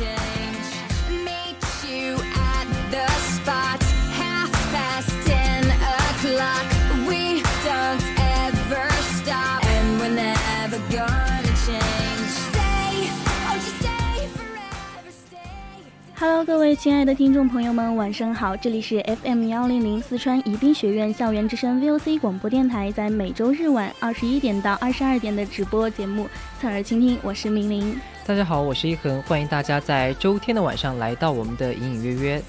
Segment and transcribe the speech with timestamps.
[0.00, 0.27] attention.
[16.38, 18.56] Hello，各位亲爱的听众朋友们，晚上好！
[18.56, 26.26] 这里是 FM 幺零零四川宜宾学院校园之声 VOC 广播电台，在每周日晚二十一点到二十二点的直播节目
[26.60, 27.98] 《侧耳倾听》，我是明玲。
[28.24, 32.42] 大家好，我是一恒，欢迎大家在周天的晚上来到我们的隐隐约约。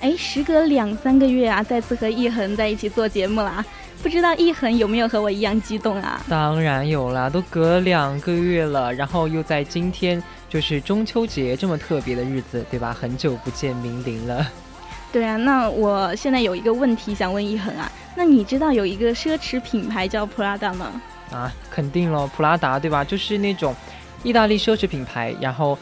[0.00, 3.62] 哎，时隔两三个月啊，再次和一恒在一起做节目了，
[4.02, 6.20] 不知道一恒有没有和我一样激动啊？
[6.28, 10.22] 当然有啦，都隔两个月了，然后又在今天。
[10.52, 12.92] 就是中秋节这么特别的日子，对吧？
[12.92, 14.46] 很久不见明玲了。
[15.10, 21.00] 对啊，那我现在有一个问题想问一恒啊，那你知道有一个奢侈品牌叫普拉达吗？
[21.30, 23.02] 啊，肯定了，普拉达对吧？
[23.02, 23.74] 就是那种
[24.22, 25.78] 意大利奢侈品牌，然后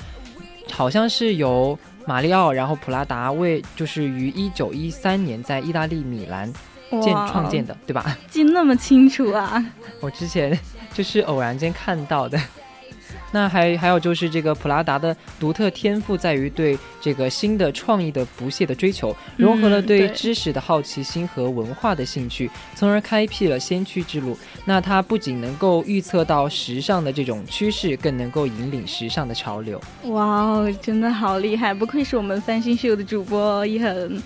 [0.70, 1.76] 好像是由
[2.06, 6.48] 马里奥，然后普拉达为就是于一九一三年在意大利米兰
[7.03, 8.17] 建创建的，对吧？
[8.31, 9.65] 记那么清楚啊！
[10.01, 10.59] 我之前
[10.93, 12.41] 就是偶然间看到的。
[13.33, 24.37] 那还还有就是这个普拉达的独特天赋在于对这个新的创意的不懈的追求，融合了对知识的好奇心和文化的兴趣，从而开辟了先驱之路。
[24.65, 29.81] 那它不仅能够预测到时尚的这种趋势，更能够引领时尚的潮流。
[30.07, 31.72] 哇哦，真的好厉害！
[31.72, 34.21] 不愧是我们翻新秀的主播一恒。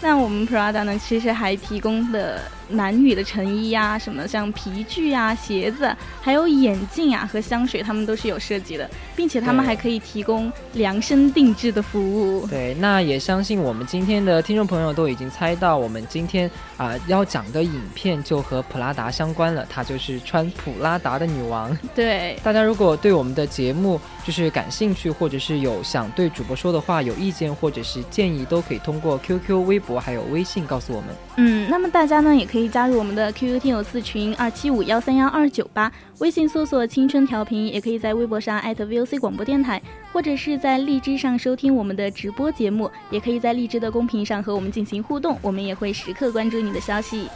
[0.00, 2.40] 那我们 Prada 呢，其实还提供的。
[2.68, 12.46] 男女的成衣呀，什么像皮具呀、鞋子，还有眼镜啊和香水，他们都是有设计的，并且他们还可以提供量身定制的服务。
[12.46, 21.74] 对，那也相信我们今天的听众朋友都已经猜到，我们今天啊要讲的影片就和普拉达相关了，她就是穿普拉达的女王。
[21.94, 31.08] 对，大家如果对我们的节目就是感兴趣，或者是有想对主播说的话、有意见或者是建议，都可以通过 QQ、微博还有微信告诉我们。
[31.38, 32.57] 嗯，那么大家呢也可以。
[32.58, 39.80] 可以加入我们的 QQ 听友四群二七五幺三幺二九八，微信搜索“青春调频”，也可以在微博上艾特 VOC 广播电台，
[40.12, 47.28] 或者是在荔枝上收听我们的直播节目，也可以在荔枝的公屏上和我们进行互动，我们也会时刻关注你的消息。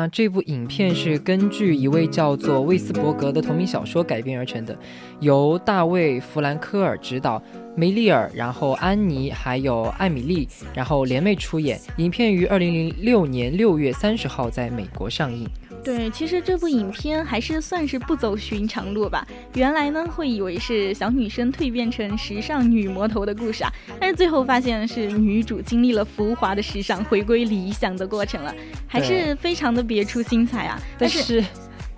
[0.00, 4.74] 那这部影片是根据一位叫做魏斯伯格的同名小说改编而成的，
[5.20, 7.42] 由大卫·弗兰科尔执导，
[7.76, 11.78] 梅丽尔，然后安妮还有艾米丽，然后联袂出演。
[11.98, 15.46] 影片于二零零六年六月三十号在美国上映。
[15.82, 19.26] 对，其实这部影片还是算是不走寻常路吧。
[19.54, 28.54] 原来呢，会以为是小女生蜕变成时尚女魔头的故事啊，但是最后发现是女主经历了浮华的时尚，回归理想的过程了，
[28.86, 30.80] 还是非常的别出心裁啊。
[30.98, 31.44] 但是。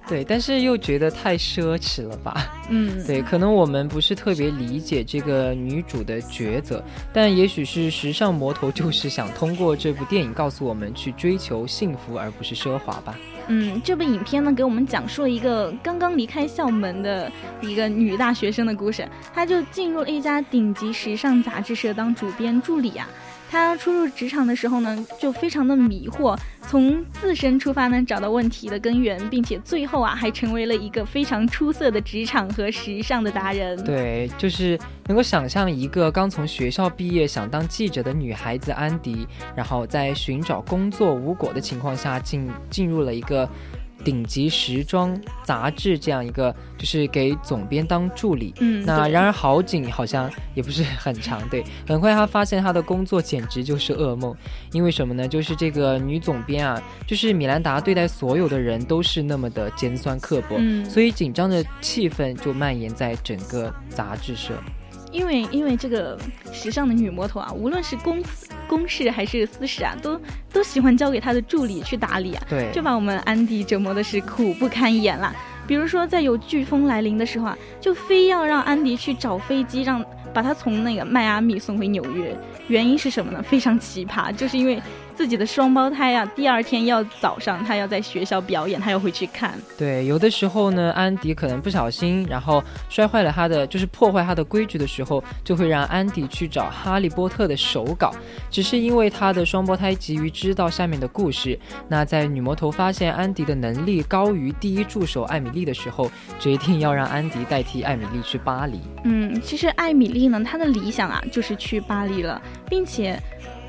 [0.08, 2.52] 对，但是又觉得太奢侈了吧？
[2.68, 13.16] 嗯，对，可能我们不是特别理解这个女主的抉择，但也许是时尚魔头就是想通过这部电影告诉我们去追求幸福而不是奢华吧。
[13.48, 17.30] 嗯，这部影片呢，给我们讲述了一个刚刚离开校门的
[17.60, 23.08] 一个女大学生的故事，她就进入了一家顶级时尚杂志社当主编助理啊。
[23.52, 33.76] 他初入职场的时候呢，就非常的迷惑，从自身出发呢，找到问题的根源，并且最后啊，还成为了一个非常出色的职场和时尚的达人。
[33.84, 43.46] 对，就是能够想象一个刚从学校毕业想当记者的女孩子安迪，然后在寻找工作无果的情况下，进进入了一个。
[44.04, 48.52] 顶级时装杂志这样一个，就是给总编当助理。
[48.60, 51.40] 嗯，那然而好景好像也不是很长。
[51.48, 54.34] 对， 很快他发现他的工作简直就是噩梦，
[54.72, 55.26] 因为什么呢？
[55.26, 60.58] 就是这个女总编啊，就是米兰达对待所有的人都是那么的尖酸刻薄，
[60.88, 64.54] 所以紧张的气氛就蔓延在整个杂志社。
[65.10, 66.18] 因为因为这个
[66.52, 70.18] 时尚的女魔头啊，无论是公司公事还是私事啊，都
[70.50, 75.34] 都喜欢交给他的助理去打理啊，对，就把我们安迪折磨的是苦不堪言啦。
[75.66, 80.02] 比如说，在有飓风来临的时候啊，就非要让安迪去找飞机，让
[80.32, 82.34] 把他从那个迈阿密送回纽约。
[82.68, 83.42] 原因是什么呢？
[83.42, 84.80] 非常奇葩，就是因为。
[85.22, 89.54] 自己的双胞胎啊，第二天要早上他要在学校表演，他要回去看。
[89.78, 98.12] 对，有的时候呢，安迪可能不小心，然后摔坏了他的，就是破坏他的规矩的时候，就会让安迪去找哈利波特的手稿。
[98.50, 106.10] 只是因为他的双胞胎急于知道下面的故事，那在女魔头发现安迪的能力高于第一助手艾米丽的时候，
[106.40, 108.80] 决定要让安迪代替艾米丽去巴黎。
[109.04, 113.16] 嗯，其实艾米丽呢，她的理想啊，就是去巴黎了，并且。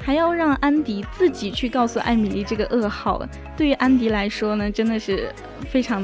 [0.05, 5.33] 还要让安迪自己去告诉艾米丽这个噩耗，对于安迪来说呢，真的是
[5.69, 6.03] 非常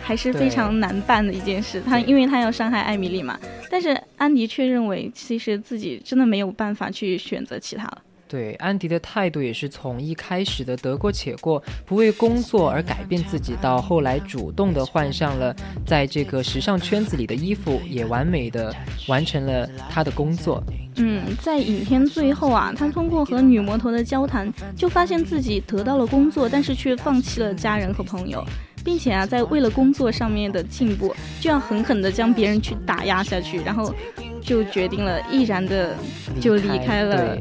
[0.00, 1.82] 还是非常难办的一件事。
[1.84, 3.38] 他因为他要伤害艾米丽嘛，
[3.68, 8.02] 但是安迪却认为其实自己真的没有办法去选择其他了。
[8.28, 15.52] 对安迪的态度也是从一开始的得过且过，不为工作而改变自己，到后来主动的换上了
[15.84, 18.72] 在这个时尚圈子里的衣服，也完美的
[19.08, 20.62] 完成了他的工作。
[21.02, 28.44] 嗯，在影片最后啊，他通过和女魔头的交谈，就发现自己得到了工作，但是却放弃了家人和朋友，
[28.84, 33.94] 并且啊，在为了工作上面的进步，就要狠狠的将别人去打压下去，然后
[34.42, 35.96] 就决定了毅然的
[36.40, 37.36] 就离开了。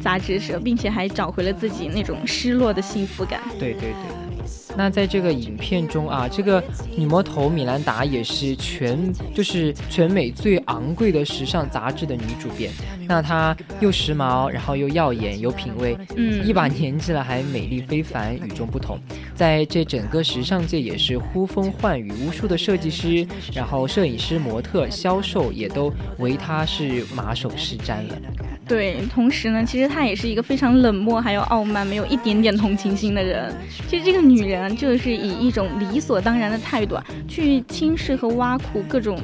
[0.00, 3.40] 杂志社，并且还找回了自己那种失落的幸福感。
[3.56, 4.31] 对对对。
[4.76, 6.62] 那在这个影片中啊，这个
[6.96, 12.70] 女魔头米兰达也是全就是全美最昂贵的时尚杂志的女主编。
[13.06, 18.98] 那她又时髦，然后又耀眼，有品味，嗯，一把年纪了还美丽非凡，与众不同。
[19.34, 28.18] 在这整个时尚界也是呼风唤雨，无数的设计师、然后摄影师、模特、销售也都为她是马首是瞻了。
[28.66, 33.52] 对，同时呢，其实她也是一个非常冷漠还有傲慢，没有一点点同情心的人。
[33.88, 34.62] 其实这个女人。
[34.76, 39.20] 就是以一种理所当然的态度啊，去轻视和挖苦各种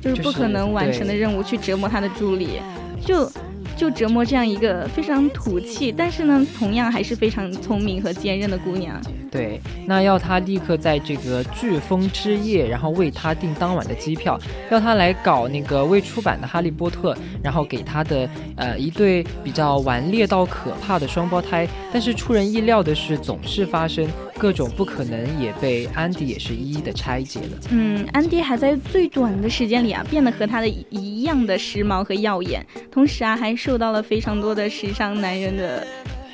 [0.00, 2.60] 就是不可能完成的任务，去折磨她的助理，
[3.04, 3.30] 就
[3.78, 9.00] 就折磨这样一个非常土气，但是呢，同样还是非常聪明和坚韧的姑娘。
[9.30, 14.36] 对，那要他立刻在这个飓风之夜，然后为他订当晚的机票，
[14.70, 21.68] 要他来搞那个未出版的《哈利波特》，然后给他的呃一对比较顽劣到可怕的双胞胎。
[21.92, 24.08] 但是出人意料的是，总是发生
[24.38, 27.58] 各种不可能，也被安迪也是一一的拆解了。
[27.70, 35.86] 嗯，安迪还在最短的时间里啊，变得和他的一样的时髦和耀眼，同时啊，还受到了非常多的时尚男人的。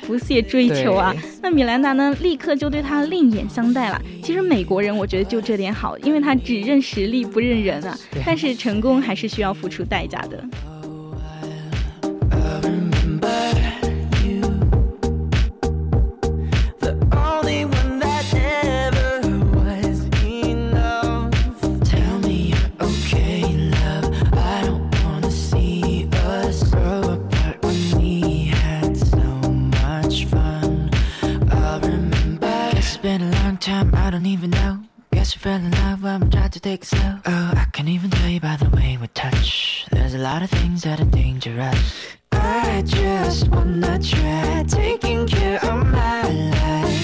[0.07, 2.15] 不懈追求啊，那米兰达呢？
[2.21, 3.99] 立刻就对他另眼相待了。
[4.21, 7.97] 其实美国人，我觉得就这点好，因为他只认实力不认人啊。
[8.23, 10.47] 但是成功还是需要付出代价的。
[35.45, 37.19] Fell in love we tried to take it slow.
[37.25, 39.85] Oh, I can't even tell you by the way we touch.
[39.91, 42.17] There's a lot of things that are dangerous.
[42.31, 46.94] I just wanna try taking care of my life.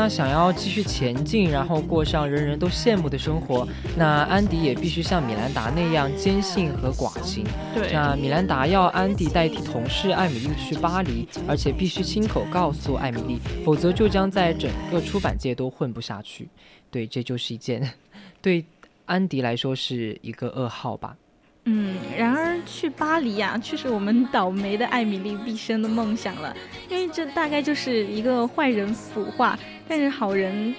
[0.00, 7.44] 那想要继续前进，然后过上人人都羡慕的生活，那安迪也必须像米兰达那样坚信和寡情。
[7.74, 16.48] 对，那米兰达要安迪代替同事艾米丽去巴黎，而且必须亲口告诉艾米丽，否则就将在整个出版界都混不下去。
[16.92, 17.92] 对，这就是一件
[18.40, 18.64] 对
[19.04, 21.16] 安迪来说是一个噩耗吧。
[21.70, 26.56] 嗯，然而去巴黎呀，却是我们倒霉的艾米丽毕生的梦想了，
[26.88, 30.74] 因为这大概就是一个坏人腐化，但是好人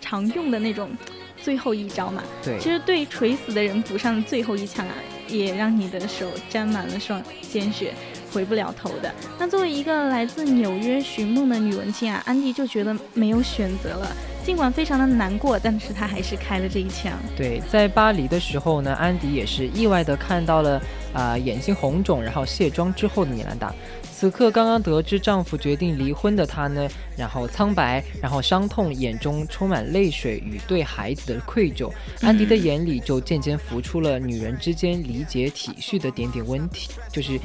[0.00, 0.90] 常用的那种
[1.36, 2.24] 最后一招嘛。
[2.44, 4.94] 对，其实对垂死的人补上最后一枪啊，
[5.28, 7.94] 也让你的手沾满了双鲜血，
[8.32, 9.12] 回不了头的。
[9.38, 14.08] 那作为一个来自纽约寻梦的女文青啊，安迪就觉得没有选择了。
[14.44, 17.12] 尽管非常的难过，但是他还是开了这一枪。
[17.36, 23.74] 对，在巴黎的时候呢，安迪也是意外的看到了啊，眼睛红肿，然后卸妆之后的米兰达。
[24.12, 31.90] 此刻刚刚得知丈夫决定离婚的她呢，然后苍白，然后伤痛，眼中充满泪水与对孩子的愧疚。
[32.20, 37.38] 安迪的眼里就渐渐浮出了女人之间理解体恤的点点温体，就是。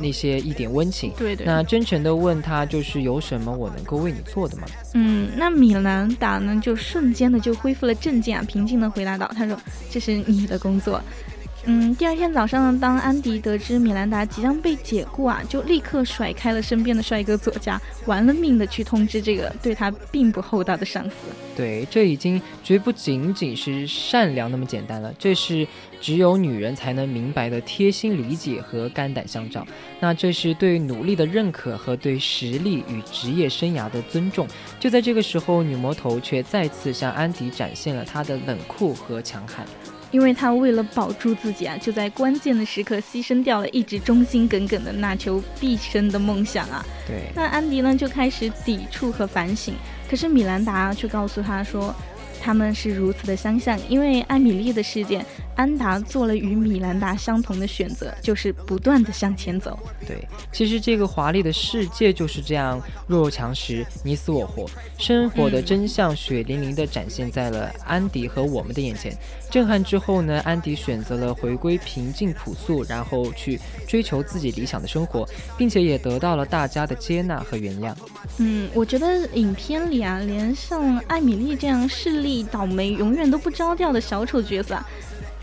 [0.00, 1.44] 那些一点温情，对对。
[1.44, 4.62] 那真诚的问他，就是有什么我能够为你做的吗？
[4.94, 9.60] 嗯，那米兰达呢，就瞬间的就恢复了镇静啊，平静的回答道：“他说
[9.90, 11.02] 这是你的工作。”
[11.64, 21.16] 嗯，第二天早上，当安迪得知米兰达即将被解雇啊，就立刻甩开了身边的帅哥作家，玩了命的去通知这个对他并不厚道的上司。
[21.54, 25.66] 对，这已经绝不仅仅是善良那么简单了，这是
[26.00, 29.66] 只有女人才能明白的贴心理解和肝胆相照。
[30.00, 34.46] 那这是对努力的认可和对实力与职业生涯的尊重。
[34.80, 39.66] 就在这个时候，女魔头却再次向安迪展现了她的冷酷和强悍。
[40.10, 46.84] 因为他为了保住自己啊，就在关键的时刻牺牲掉了一直忠心耿耿的那球毕生的梦想啊。
[47.06, 47.30] 对。
[47.34, 49.74] 那安迪呢就开始抵触和反省，
[50.08, 51.94] 可是米兰达却告诉他说，
[52.40, 55.24] 他们是如此的相像，因为艾米丽的事件。
[55.58, 59.76] 安达做了与米兰达相同的选择，就是不断的向前走。
[60.06, 60.16] 对，
[60.52, 64.66] 其实这个华丽的世界就是这样弱肉强食，你死我活，
[64.98, 69.12] 生活的真相血淋淋的展现在了安迪和我们的眼前。
[69.50, 77.92] 震撼之后呢，安迪选择了回归平静朴素，然后去追求自己理想的生活，并且也得到了大家的接纳和原谅。
[78.36, 84.86] 嗯，我觉得影片里啊，连像艾米丽这样势利倒霉、永远都不着调的小丑角色啊。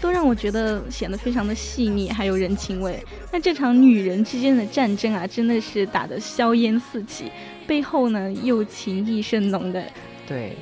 [0.02, 3.04] 都让我觉得显得非常的细腻，还有人情味。
[3.32, 7.32] 那这场女人之间的战争啊，真的是打得硝烟四起，
[7.66, 9.84] 背后呢又情意甚浓的。
[10.28, 10.56] 对，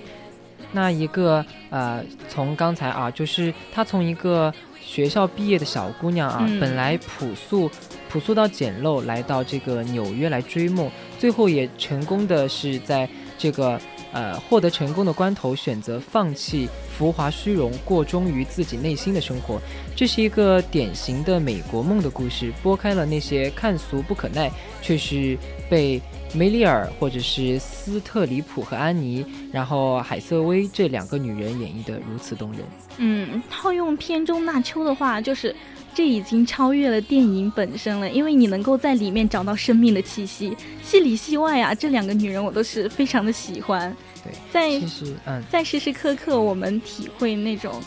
[0.72, 7.70] 那一个呃，从刚才啊，就是她从一个学校毕业的小姑娘啊，本来朴素
[8.10, 13.80] 朴素到简陋，来到这个纽约来追梦，最后也成功的是在这个。
[14.14, 19.60] 呃，获得成功的关头，选择放弃浮华虚荣，过忠于自己内心的生活，
[19.96, 24.52] 这是一个典型的美国梦的故事，拨开了那些看俗不可耐，
[24.84, 25.36] 却是
[25.68, 26.00] 被
[26.32, 32.62] 梅里尔或者是斯特里普和安妮，然后海瑟薇这两个女人演绎的如此动人。
[32.98, 35.56] 嗯，套用片中那秋的话，就是。
[35.96, 43.96] 这已经超越了电影本身了，因为你能够在里面找到生命的气息，戏里戏外啊，这两个女人我都是非常的喜欢。
[44.24, 47.82] 对，在其实嗯，在时时刻刻我们体会那种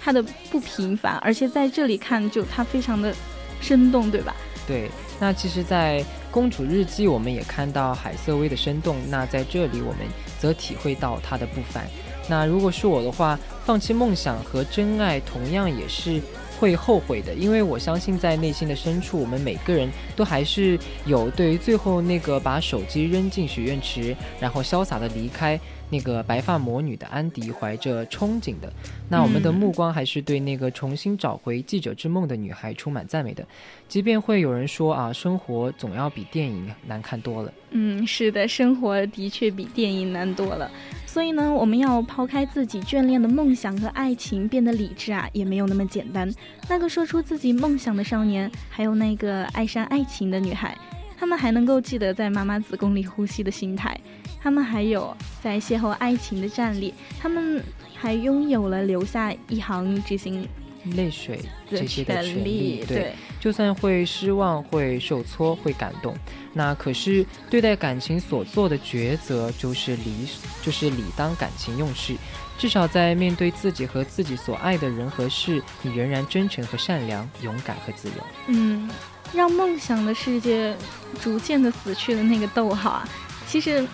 [0.00, 3.14] 她的不平凡，而且在这里看就她非常的
[3.60, 4.36] 生动，对吧？
[4.66, 6.00] 对，那其实，在
[6.30, 10.06] 《公主日记》我们也看到海瑟薇的生动，那在这里我们
[10.38, 11.86] 则体会到她的不凡。
[12.28, 16.20] 那如果是我的话，放弃梦想和真爱同样也是。
[16.58, 25.58] 会后悔的，因为我相信在内心的深处，我们每个人都还是有对于最后那个把手机扔进许愿池，然后潇洒的离开
[25.90, 28.72] 那个白发魔女的安迪怀着憧憬的。
[29.08, 33.46] 那我们的目光还是对那个重新找回记者之梦的女孩充满赞美的，
[33.88, 37.52] 即便会有人说啊，生活总要比电影难看多了。
[37.70, 40.70] 嗯，是的，生活的确比电影难多了。
[41.06, 46.30] 所以呢，我们要抛开自己眷恋的梦想和爱情，变得理智啊，也没有那么简单。
[46.68, 50.76] 那个说出自己梦想的少年，还有那个爱上爱情的女孩，
[51.18, 53.98] 他们还能够记得在妈妈子宫里呼吸的心态，
[54.40, 57.62] 他们还有在邂逅爱情的战力，他们
[57.94, 60.48] 还拥有了留下一行执行。
[60.94, 66.16] 泪水这些的权利，对，就算会失望、会受挫、会感动，
[66.54, 70.26] 那可是对待感情所做的抉择，就是理，
[70.62, 72.14] 就是理当感情用事。
[72.56, 78.14] 至少在面对自己和自己所爱的人和事，你仍然真诚和善良、勇敢和自由。
[78.46, 78.88] 嗯，
[79.32, 80.76] 让梦想的世界
[81.20, 83.08] 逐渐的死去的那个逗号啊，
[83.46, 83.86] 其实。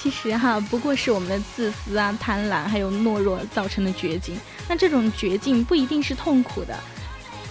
[0.00, 4.38] 其实哈，不过是我们的自私啊、贪婪还有懦弱造成的绝境。
[4.68, 6.78] 那这种绝境不一定是痛苦的，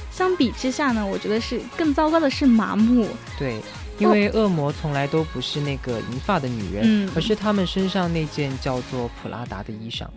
[0.10, 3.06] 相比之下呢，我觉得是更糟糕的是麻木。
[3.38, 3.62] 对，
[4.00, 10.08] 因为恶魔从来都不是那个银发的女人，嗯而是他们身上那件叫做普拉达的衣裳。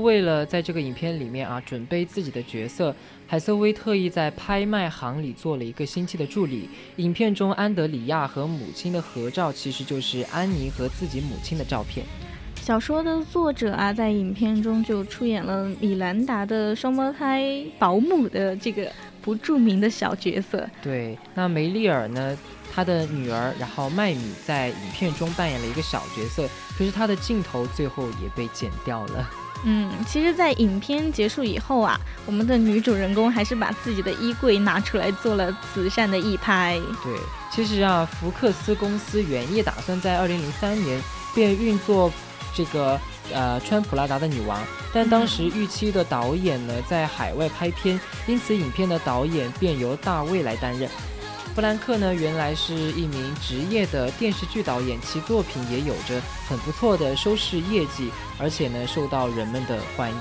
[0.00, 2.94] 为了在这个影片里面啊准备自己的角色，
[3.26, 6.68] 海瑟薇特意在拍卖行里做了一个星期的助理。
[6.96, 12.04] 影片中安德里亚和母亲的合照，其实就是安妮和自己母亲的照片。
[12.60, 18.90] 小说的作者啊，在影片中就出演了米兰达的双胞胎保姆的这个
[19.22, 20.68] 不著名的小角色。
[20.82, 22.36] 对，那梅丽尔呢，
[22.74, 26.48] 她的女儿，然后麦米在影片中扮演了一个小角色，
[26.78, 29.30] 可是他的镜头最后也被剪掉了。
[29.62, 36.80] 嗯，其实，在影片结束以后啊，我们的女主人公还是把自己的衣柜拿出来做了慈善的一拍。
[37.04, 37.14] 对，
[37.52, 40.98] 其实啊，福克斯公司原意打算在二零零三年
[41.34, 42.10] 便运作
[42.54, 42.98] 这个
[43.34, 44.58] 呃穿普拉达的女王，
[44.94, 50.88] 但当时预期的导演呢在海外拍片，因此影片的导演便由大卫来担任。
[51.54, 60.16] 弗兰克呢原来是一名职业的电视剧导演，其作品也有着很不错的收视业绩，而且呢受到人们的欢迎。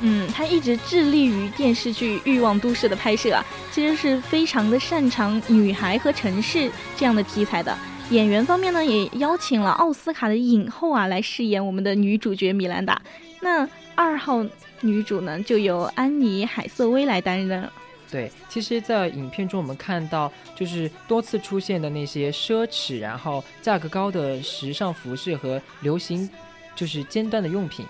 [0.00, 7.76] 嗯，他一直致力于电视剧《欲望都市》的拍摄啊，其实是非常的擅长女孩和城市这样的题材的。
[8.10, 13.00] 演员方面呢，也邀请了奥斯卡的影后啊来饰演我们的女主角米兰达。
[13.40, 14.44] 那二号
[14.80, 17.70] 女主呢，就由安妮海瑟薇来担任。
[18.12, 26.28] 对，其实，在影片中我们看到，就是多次出现的那些奢侈，然后价格高的时尚服饰和流行，
[26.76, 27.86] 就是尖端的用品，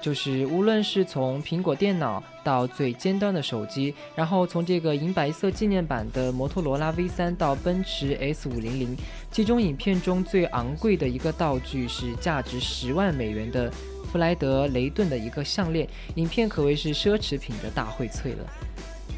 [0.00, 8.96] 就是无论是从苹果电脑到最尖端的手机，然后从这个银白色纪念版的摩托罗拉 V3 到奔驰 S 五零零，
[9.30, 13.70] 其中影片中最昂贵的一个道具是价值十万美元的
[14.10, 18.46] 弗莱德雷顿的一个项链，影片可谓是奢侈品的大荟萃了。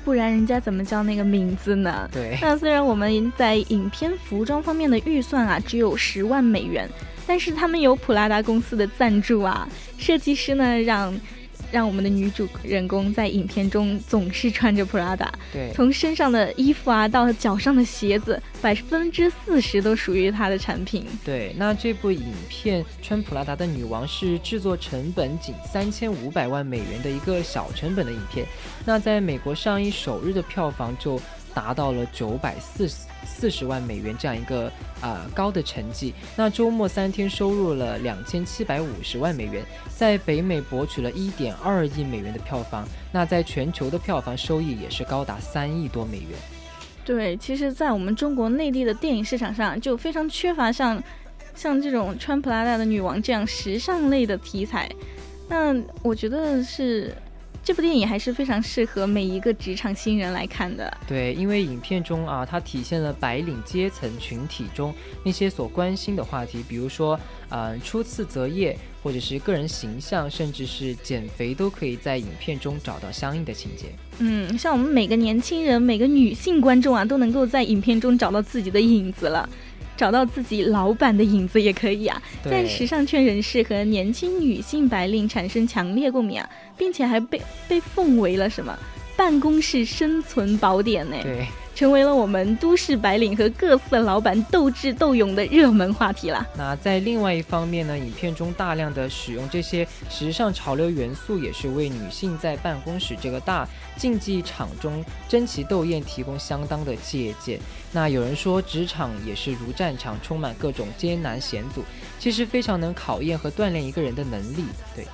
[0.04, 2.08] 不然人家怎么叫那个名字呢？
[2.12, 2.38] 对。
[2.40, 6.88] 那虽然我们在影片服装方面的预算啊只有十万美元，
[7.26, 11.14] 但是他们有普拉达公司的赞助啊，设计师呢让
[11.70, 21.06] 让我们的女主人公在影片中总是穿着普拉达，对，从身上的衣服啊到脚上的鞋子，百分之四十都属于她的产品。
[21.24, 28.46] 对，那这部影片《穿普拉达的女王》是制作成本仅三千五百万美元的一个小成本的影片，
[28.84, 31.20] 那在美国上映首日的票房就
[31.58, 32.88] 达到了九百四
[33.26, 36.14] 四十万美元这样一个啊、高的成绩。
[36.36, 46.38] 那周末三天收入了两千七百五十万美元，在北美博取了一点二亿美元的票房，那在全球的票房收益也是高达三亿多美元。
[47.04, 51.02] 对，其实，在我们中国内地的电影市场上，就非常缺乏像
[51.56, 54.88] 像这种穿普拉达的女王这样时尚类的题材。
[55.48, 57.12] 那我觉得是
[57.62, 60.90] 这部电影还是非常适合每一个职场新人来看的。
[61.06, 67.18] 对，因为影片中啊，它体现了白领阶层群体中那些所关心的话题，比如说，
[67.50, 73.86] 呃，初次择业，或者是个人形象，甚至是减肥，都可以在影片中找到相应的情节。
[74.18, 79.48] 嗯，像我们每个年轻人、每个女性观众啊，都能够在影片中找到自己的影子了。
[79.98, 88.78] 找到自己老板的影子也可以啊，在时尚圈人士和年轻女性白领产生强烈共鸣啊，并且还被被奉为了什么
[89.16, 91.16] 办公室生存宝典呢？
[91.24, 91.46] 对，
[91.78, 96.44] 成为了我们都市白领和各色老板斗智斗勇的热门话题啦。
[96.56, 103.64] 那在另外一方面呢，影片中大量的使用这些时尚潮流元素，也是为女性在办公室这个大
[103.96, 107.60] 竞技场中争奇斗艳提供相当的借鉴。
[107.92, 111.84] 那有人说，职场也是如战场，充满各种艰难险阻，
[112.18, 114.64] 其实非常能考验和锻炼一个人的能力。
[114.96, 115.06] 对。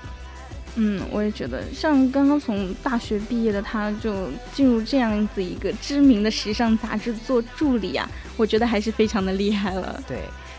[0.76, 10.02] 嗯，我也觉得，像刚刚从大学毕业的他，就进入这样子一个知名的时尚杂志做助理啊，我觉得还是非常的厉害了。
[10.08, 10.18] 对。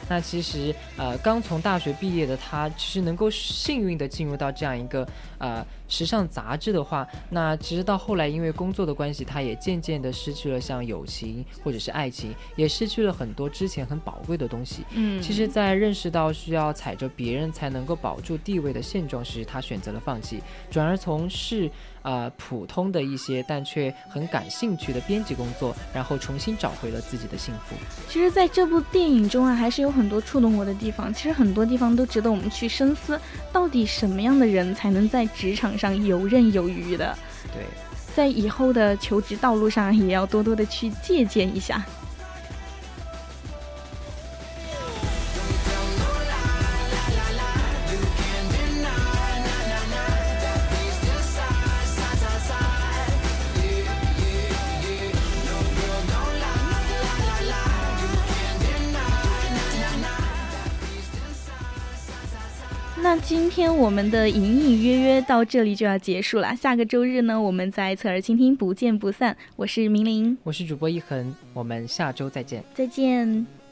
[0.10, 14.84] 那其实，呃，刚从大学毕业的他，其实能够幸运的进入到这样一个呃时尚杂志的话，那其实到后来因为工作的关系，他也渐渐的失去了像友情或者是爱情，也失去了很多之前很宝贵的东西。
[14.91, 21.70] 嗯，其实，在认识到需要踩着别人才能够保住地位的现状时，他选择了放弃，转而从事。
[22.06, 27.76] 呃，普通的一些，但却很感兴趣的编辑工作，然后重新找回了自己的幸福。
[28.08, 31.12] 其实，在这部电影中啊，还是有很多触动我的地方。
[31.12, 33.20] 其实很多地方都值得我们去深思，
[33.52, 37.18] 到底什么样的人才能在职场上游刃有余的？
[37.52, 37.63] 对，
[38.15, 41.84] 在以后的求职道路上，也要多多的去借鉴一下。
[63.65, 66.56] 天我们的隐隐约约到这里就要结束了。
[66.56, 69.36] 下个周日呢，我们在侧耳倾听不见不散。
[69.56, 72.63] 我是明玲，我是主播一恒，我们下周再见。
[72.75, 73.64] 再见。